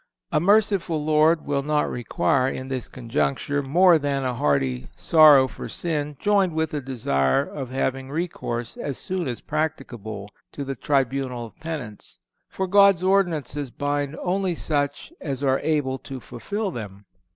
A 0.31 0.39
merciful 0.39 1.05
Lord 1.05 1.45
will 1.45 1.61
not 1.61 1.87
require 1.87 2.49
in 2.49 2.69
this 2.69 2.87
conjuncture 2.87 3.61
more 3.61 3.99
than 3.99 4.23
a 4.23 4.33
hearty 4.33 4.87
sorrow 4.95 5.47
for 5.47 5.69
sin 5.69 6.15
joined 6.19 6.53
with 6.55 6.73
a 6.73 6.81
desire 6.81 7.45
of 7.45 7.69
having 7.69 8.09
recourse 8.09 8.77
as 8.77 8.97
soon 8.97 9.27
as 9.27 9.41
practicable, 9.41 10.31
to 10.53 10.63
the 10.65 10.75
tribunal 10.75 11.45
of 11.45 11.55
Penance; 11.59 12.17
for 12.49 12.65
God's 12.65 13.03
ordinances 13.03 13.69
bind 13.69 14.15
only 14.23 14.55
such 14.55 15.13
as 15.21 15.43
are 15.43 15.59
able 15.59 15.99
to 15.99 16.19
fulfil 16.19 16.71
them. 16.71 17.05